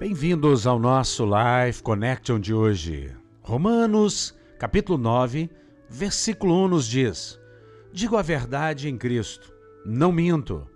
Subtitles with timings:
[0.00, 3.14] Bem-vindos ao nosso Live Connection de hoje.
[3.42, 5.50] Romanos, capítulo 9,
[5.90, 7.38] versículo 1 nos diz:
[7.92, 9.52] Digo a verdade em Cristo,
[9.84, 10.66] não minto,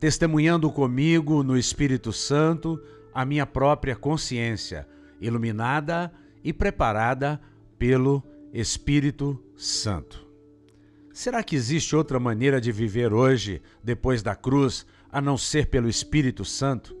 [0.00, 2.82] testemunhando comigo no Espírito Santo
[3.14, 4.84] a minha própria consciência,
[5.20, 6.12] iluminada
[6.42, 7.40] e preparada
[7.78, 8.20] pelo
[8.52, 10.26] Espírito Santo.
[11.12, 15.88] Será que existe outra maneira de viver hoje, depois da cruz, a não ser pelo
[15.88, 16.98] Espírito Santo?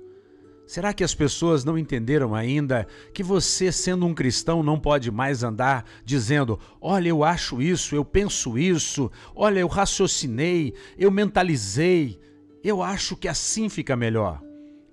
[0.70, 5.42] Será que as pessoas não entenderam ainda que você, sendo um cristão, não pode mais
[5.42, 12.20] andar dizendo: olha, eu acho isso, eu penso isso, olha, eu raciocinei, eu mentalizei,
[12.62, 14.40] eu acho que assim fica melhor?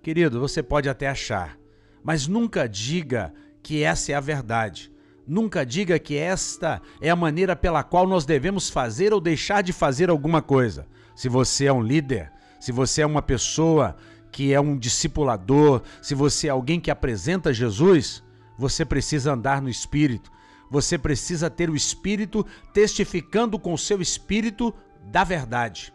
[0.02, 1.56] Querido, você pode até achar,
[2.04, 4.92] mas nunca diga que essa é a verdade.
[5.28, 9.74] Nunca diga que esta é a maneira pela qual nós devemos fazer ou deixar de
[9.74, 10.88] fazer alguma coisa.
[11.16, 13.96] Se você é um líder, se você é uma pessoa
[14.32, 18.24] que é um discipulador, se você é alguém que apresenta Jesus,
[18.58, 20.32] você precisa andar no Espírito.
[20.70, 24.74] Você precisa ter o Espírito testificando com o seu Espírito
[25.06, 25.94] da verdade.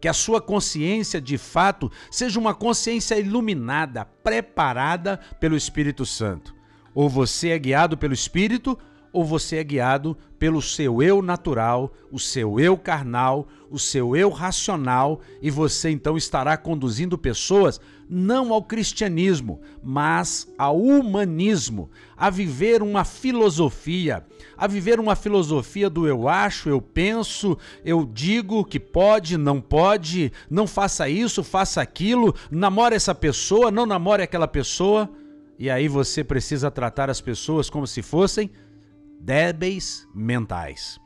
[0.00, 6.54] Que a sua consciência, de fato, seja uma consciência iluminada, preparada pelo Espírito Santo.
[6.94, 8.78] Ou você é guiado pelo Espírito,
[9.14, 14.28] ou você é guiado pelo seu eu natural, o seu eu carnal, o seu eu
[14.28, 22.82] racional, e você então estará conduzindo pessoas não ao cristianismo, mas ao humanismo, a viver
[22.82, 29.38] uma filosofia, a viver uma filosofia do eu acho, eu penso, eu digo que pode,
[29.38, 35.08] não pode, não faça isso, faça aquilo, namore essa pessoa, não namore aquela pessoa.
[35.56, 38.50] E aí você precisa tratar as pessoas como se fossem
[39.24, 41.00] débeis mentais.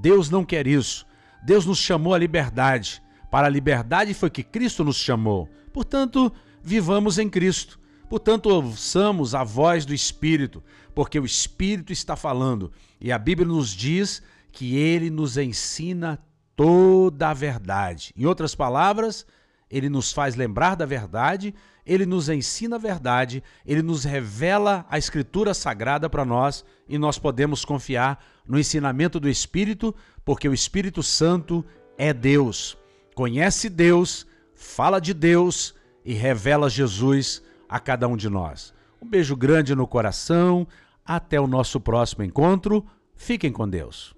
[0.00, 1.06] Deus não quer isso.
[1.44, 3.02] Deus nos chamou à liberdade.
[3.30, 5.48] Para a liberdade foi que Cristo nos chamou.
[5.72, 7.78] Portanto, vivamos em Cristo.
[8.08, 12.72] Portanto, ouçamos a voz do Espírito, porque o Espírito está falando.
[12.98, 16.18] E a Bíblia nos diz que ele nos ensina
[16.56, 18.14] toda a verdade.
[18.16, 19.26] Em outras palavras,
[19.70, 24.98] ele nos faz lembrar da verdade, ele nos ensina a verdade, ele nos revela a
[24.98, 31.02] Escritura Sagrada para nós e nós podemos confiar no ensinamento do Espírito, porque o Espírito
[31.02, 31.64] Santo
[31.96, 32.76] é Deus.
[33.14, 35.74] Conhece Deus, fala de Deus
[36.04, 38.72] e revela Jesus a cada um de nós.
[39.00, 40.66] Um beijo grande no coração,
[41.04, 42.84] até o nosso próximo encontro.
[43.14, 44.17] Fiquem com Deus.